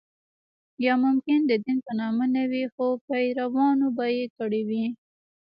یا 0.85 0.93
ممکن 1.05 1.39
د 1.45 1.51
دین 1.63 1.77
په 1.85 1.91
نامه 1.99 2.25
نه 2.35 2.43
وي 2.51 2.63
خو 2.73 2.85
پیروانو 3.07 3.87
به 3.97 4.05
کړې 4.37 4.61
وي. 4.69 4.85